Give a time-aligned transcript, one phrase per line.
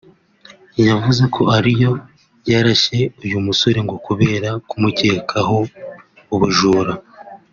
[0.87, 1.91] yavuze ko ariyo
[2.51, 5.57] yarashe uyu musore ngo kubera kumukekaho
[6.35, 6.93] ubujura